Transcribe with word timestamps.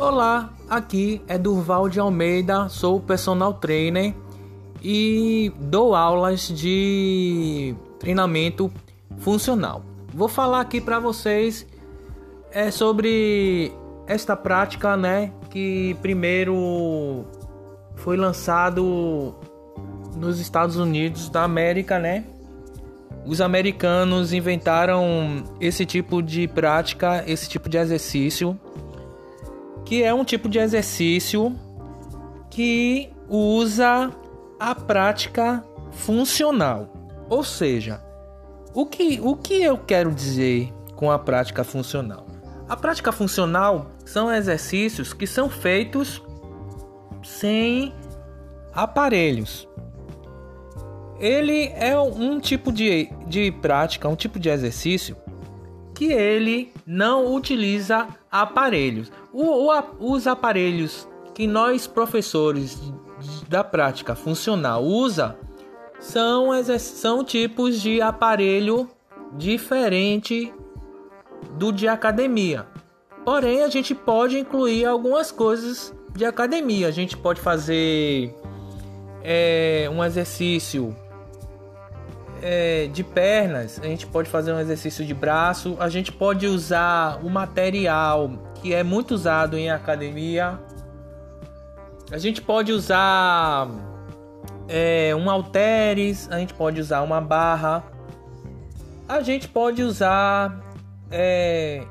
Olá, 0.00 0.48
aqui 0.66 1.20
é 1.28 1.36
Durval 1.36 1.86
de 1.86 2.00
Almeida, 2.00 2.70
sou 2.70 2.98
personal 2.98 3.52
trainer 3.52 4.14
e 4.82 5.52
dou 5.60 5.94
aulas 5.94 6.48
de 6.48 7.74
treinamento 7.98 8.72
funcional. 9.18 9.84
Vou 10.14 10.26
falar 10.26 10.60
aqui 10.62 10.80
para 10.80 10.98
vocês 10.98 11.66
é 12.50 12.70
sobre 12.70 13.70
esta 14.06 14.34
prática, 14.34 14.96
né, 14.96 15.34
que 15.50 15.94
primeiro 16.00 17.26
foi 17.96 18.16
lançado 18.16 19.34
nos 20.16 20.40
Estados 20.40 20.76
Unidos 20.76 21.28
da 21.28 21.44
América, 21.44 21.98
né? 21.98 22.24
Os 23.26 23.42
americanos 23.42 24.32
inventaram 24.32 25.44
esse 25.60 25.84
tipo 25.84 26.22
de 26.22 26.48
prática, 26.48 27.22
esse 27.26 27.46
tipo 27.50 27.68
de 27.68 27.76
exercício, 27.76 28.58
que 29.90 30.04
é 30.04 30.14
um 30.14 30.22
tipo 30.22 30.48
de 30.48 30.60
exercício 30.60 31.58
que 32.48 33.10
usa 33.28 34.12
a 34.56 34.72
prática 34.72 35.64
funcional. 35.90 36.92
Ou 37.28 37.42
seja, 37.42 38.00
o 38.72 38.86
que, 38.86 39.18
o 39.20 39.34
que 39.34 39.60
eu 39.60 39.76
quero 39.76 40.14
dizer 40.14 40.72
com 40.94 41.10
a 41.10 41.18
prática 41.18 41.64
funcional? 41.64 42.24
A 42.68 42.76
prática 42.76 43.10
funcional 43.10 43.90
são 44.04 44.32
exercícios 44.32 45.12
que 45.12 45.26
são 45.26 45.50
feitos 45.50 46.22
sem 47.24 47.92
aparelhos. 48.72 49.66
Ele 51.18 51.66
é 51.74 51.98
um 51.98 52.38
tipo 52.38 52.70
de, 52.70 53.10
de 53.26 53.50
prática, 53.50 54.08
um 54.08 54.14
tipo 54.14 54.38
de 54.38 54.50
exercício 54.50 55.16
que 56.00 56.10
ele 56.10 56.72
não 56.86 57.34
utiliza 57.34 58.08
aparelhos. 58.32 59.12
O, 59.30 59.70
o, 59.70 60.14
os 60.14 60.26
aparelhos 60.26 61.06
que 61.34 61.46
nós 61.46 61.86
professores 61.86 62.80
da 63.50 63.62
prática 63.62 64.14
funcional 64.14 64.82
usa 64.82 65.36
são, 65.98 66.52
são 66.78 67.22
tipos 67.22 67.82
de 67.82 68.00
aparelho 68.00 68.88
diferente 69.36 70.50
do 71.58 71.70
de 71.70 71.86
academia. 71.86 72.66
Porém, 73.22 73.62
a 73.62 73.68
gente 73.68 73.94
pode 73.94 74.38
incluir 74.38 74.86
algumas 74.86 75.30
coisas 75.30 75.94
de 76.16 76.24
academia. 76.24 76.88
A 76.88 76.92
gente 76.92 77.14
pode 77.14 77.42
fazer 77.42 78.34
é, 79.22 79.86
um 79.92 80.02
exercício 80.02 80.96
é, 82.42 82.88
de 82.88 83.04
pernas, 83.04 83.80
a 83.82 83.86
gente 83.86 84.06
pode 84.06 84.28
fazer 84.28 84.52
um 84.52 84.60
exercício 84.60 85.04
de 85.04 85.14
braço, 85.14 85.76
a 85.78 85.88
gente 85.88 86.12
pode 86.12 86.46
usar 86.46 87.20
o 87.24 87.30
material 87.30 88.30
que 88.54 88.74
é 88.74 88.82
muito 88.82 89.12
usado 89.12 89.56
em 89.56 89.70
academia. 89.70 90.58
A 92.10 92.18
gente 92.18 92.42
pode 92.42 92.72
usar 92.72 93.68
é, 94.68 95.14
um 95.14 95.30
halteres, 95.30 96.28
a 96.30 96.38
gente 96.38 96.54
pode 96.54 96.80
usar 96.80 97.02
uma 97.02 97.20
barra, 97.20 97.84
a 99.08 99.20
gente 99.20 99.48
pode 99.48 99.82
usar 99.82 100.60
é, 101.10 101.84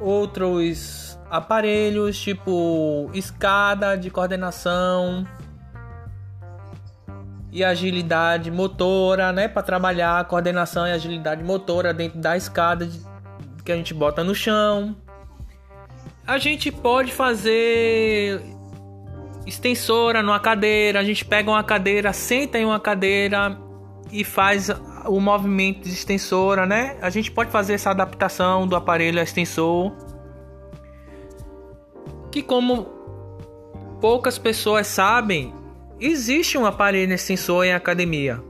outros 0.00 1.18
aparelhos 1.30 2.20
tipo 2.20 3.10
escada 3.12 3.96
de 3.96 4.10
coordenação 4.10 5.26
e 7.54 7.62
agilidade 7.62 8.50
motora, 8.50 9.32
né, 9.32 9.46
para 9.46 9.62
trabalhar 9.62 10.24
coordenação 10.24 10.88
e 10.88 10.90
agilidade 10.90 11.44
motora 11.44 11.94
dentro 11.94 12.18
da 12.18 12.36
escada 12.36 12.90
que 13.64 13.70
a 13.70 13.76
gente 13.76 13.94
bota 13.94 14.24
no 14.24 14.34
chão. 14.34 14.96
A 16.26 16.36
gente 16.36 16.72
pode 16.72 17.12
fazer 17.12 18.42
extensora 19.46 20.20
numa 20.20 20.40
cadeira, 20.40 20.98
a 20.98 21.04
gente 21.04 21.24
pega 21.24 21.48
uma 21.48 21.62
cadeira, 21.62 22.12
senta 22.12 22.58
em 22.58 22.64
uma 22.64 22.80
cadeira 22.80 23.56
e 24.10 24.24
faz 24.24 24.68
o 25.06 25.20
movimento 25.20 25.84
de 25.84 25.90
extensora, 25.90 26.66
né? 26.66 26.96
A 27.00 27.08
gente 27.08 27.30
pode 27.30 27.52
fazer 27.52 27.74
essa 27.74 27.90
adaptação 27.90 28.66
do 28.66 28.74
aparelho 28.74 29.20
a 29.20 29.22
extensor. 29.22 29.92
Que 32.32 32.42
como 32.42 32.86
poucas 34.00 34.38
pessoas 34.38 34.88
sabem, 34.88 35.54
existe 36.00 36.58
um 36.58 36.66
aparelho 36.66 37.12
extensor 37.12 37.64
em 37.64 37.72
academia. 37.72 38.42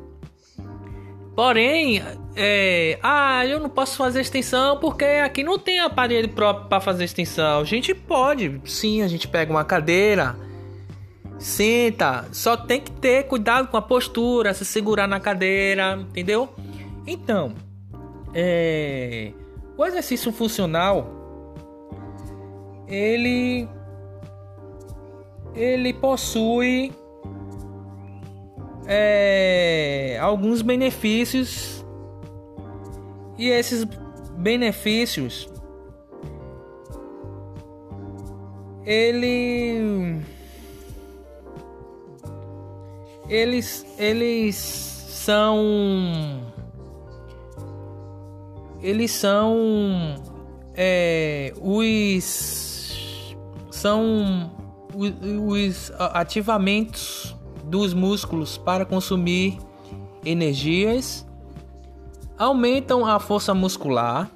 Porém, 1.34 2.00
é, 2.37 2.99
ah, 3.03 3.44
eu 3.44 3.59
não 3.59 3.69
posso 3.69 3.97
fazer 3.97 4.21
extensão 4.21 4.78
porque 4.78 5.05
aqui 5.05 5.43
não 5.43 5.59
tem 5.59 5.81
aparelho 5.81 6.28
próprio 6.28 6.69
para 6.69 6.81
fazer 6.81 7.05
extensão. 7.05 7.60
A 7.60 7.65
gente 7.65 7.93
pode, 7.93 8.60
sim, 8.65 9.03
a 9.03 9.09
gente 9.09 9.27
pega 9.27 9.50
uma 9.50 9.65
cadeira, 9.65 10.37
senta, 11.38 12.27
só 12.32 12.56
tem 12.56 12.81
que 12.81 12.93
ter 12.93 13.25
cuidado 13.25 13.69
com 13.69 13.76
a 13.76 13.82
postura, 13.82 14.55
se 14.55 14.65
segurar 14.65 15.09
na 15.09 15.19
cadeira, 15.19 15.99
entendeu? 16.00 16.49
Então, 17.05 17.55
é, 18.32 19.32
o 19.76 19.84
exercício 19.84 20.32
funcional 20.32 21.22
ele 22.87 23.69
ele 25.55 25.93
possui 25.93 26.93
é, 28.87 30.19
alguns 30.21 30.62
benefícios. 30.62 31.84
E 33.37 33.49
esses 33.49 33.84
benefícios 34.37 35.49
ele 38.87 40.21
eles 43.28 43.87
eles 43.99 44.55
são 44.56 46.43
eles 48.83 49.11
são 49.11 50.17
é, 50.77 51.55
os 51.61 53.37
são 53.71 54.53
os, 54.94 55.12
os 55.23 55.93
ativamentos 55.99 57.34
dos 57.69 57.95
músculos 57.95 58.57
para 58.59 58.85
consumir 58.85 59.59
energias, 60.25 61.27
aumentam 62.39 63.07
a 63.07 63.19
força 63.19 63.55
muscular, 63.55 64.31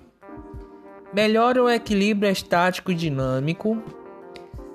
melhoram 1.13 1.65
o 1.65 1.71
equilíbrio 1.71 2.31
estático 2.31 2.93
e 2.93 2.95
dinâmico, 2.95 3.83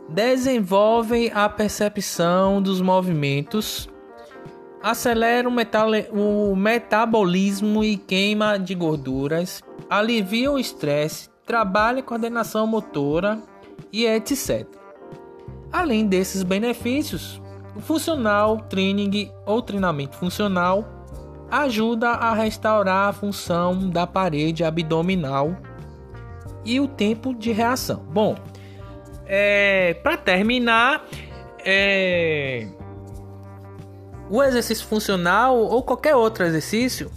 desenvolvem 0.09 1.31
a 1.33 1.47
percepção 1.47 2.61
dos 2.61 2.81
movimentos, 2.81 3.89
aceleram 4.81 5.51
o, 6.11 6.55
metabolismo 6.55 7.83
e 7.83 7.97
queima 7.97 8.57
de 8.57 8.75
gorduras, 8.75 9.61
aliviam 9.89 10.55
o 10.55 10.59
estresse, 10.59 11.29
trabalha 11.45 11.99
a 11.99 12.03
coordenação 12.03 12.67
motora 12.67 13.41
e 13.91 14.05
etc. 14.05 14.67
Além 15.71 16.05
desses 16.05 16.43
benefícios, 16.43 17.41
funcional 17.81 18.57
training 18.69 19.31
ou 19.45 19.61
treinamento 19.61 20.15
funcional 20.15 20.87
ajuda 21.49 22.09
a 22.09 22.33
restaurar 22.33 23.09
a 23.09 23.13
função 23.13 23.89
da 23.89 24.07
parede 24.07 24.63
abdominal 24.63 25.55
e 26.65 26.79
o 26.79 26.87
tempo 26.87 27.33
de 27.33 27.51
reação. 27.51 28.03
Bom, 28.09 28.35
é, 29.25 29.93
para 29.95 30.17
terminar, 30.17 31.05
é, 31.63 32.67
o 34.29 34.41
exercício 34.41 34.87
funcional 34.87 35.57
ou 35.57 35.83
qualquer 35.83 36.15
outro 36.15 36.43
exercício 36.43 37.11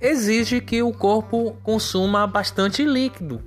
exige 0.00 0.60
que 0.60 0.82
o 0.82 0.92
corpo 0.92 1.56
consuma 1.62 2.26
bastante 2.26 2.84
líquido. 2.84 3.42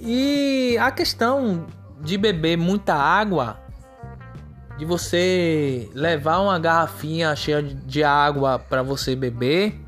E 0.00 0.76
a 0.78 0.90
questão 0.90 1.66
de 2.00 2.18
beber 2.18 2.56
muita 2.56 2.94
água 2.94 3.65
de 4.76 4.84
você 4.84 5.90
levar 5.94 6.40
uma 6.40 6.58
garrafinha 6.58 7.34
cheia 7.34 7.62
de 7.62 8.04
água 8.04 8.58
para 8.58 8.82
você 8.82 9.16
beber 9.16 9.80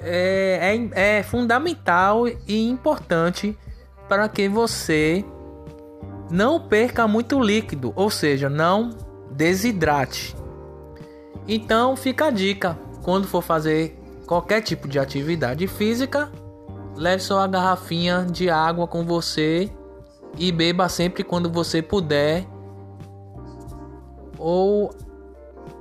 é, 0.00 0.88
é, 0.94 1.18
é, 1.18 1.22
fundamental 1.22 2.26
e 2.28 2.68
importante 2.68 3.56
para 4.08 4.28
que 4.28 4.48
você 4.48 5.24
não 6.30 6.60
perca 6.60 7.06
muito 7.08 7.40
líquido, 7.40 7.92
ou 7.96 8.10
seja, 8.10 8.48
não 8.48 8.90
desidrate. 9.30 10.34
Então 11.46 11.96
fica 11.96 12.26
a 12.26 12.30
dica: 12.30 12.78
quando 13.02 13.26
for 13.26 13.42
fazer 13.42 13.98
qualquer 14.26 14.60
tipo 14.62 14.86
de 14.86 14.98
atividade 14.98 15.66
física, 15.66 16.30
leve 16.96 17.22
sua 17.22 17.46
garrafinha 17.46 18.26
de 18.30 18.48
água 18.48 18.86
com 18.86 19.04
você 19.04 19.70
e 20.36 20.52
beba 20.52 20.88
sempre 20.88 21.24
quando 21.24 21.50
você 21.50 21.82
puder 21.82 22.46
ou 24.38 24.94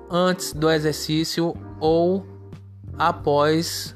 antes 0.09 0.53
do 0.53 0.69
exercício 0.69 1.55
ou 1.79 2.25
após 2.97 3.95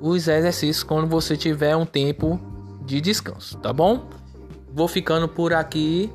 os 0.00 0.28
exercícios 0.28 0.82
quando 0.82 1.08
você 1.08 1.36
tiver 1.36 1.74
um 1.74 1.86
tempo 1.86 2.40
de 2.84 3.00
descanso, 3.00 3.58
tá 3.58 3.72
bom? 3.72 4.18
vou 4.78 4.86
ficando 4.86 5.28
por 5.28 5.52
aqui 5.52 6.12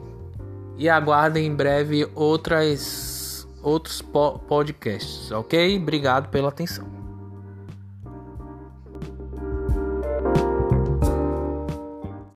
e 0.78 0.88
aguardem 0.88 1.46
em 1.48 1.54
breve 1.54 2.08
outras 2.16 3.46
outros 3.62 4.02
podcasts, 4.02 5.32
ok? 5.32 5.78
Obrigado 5.78 6.30
pela 6.30 6.50
atenção. 6.50 7.03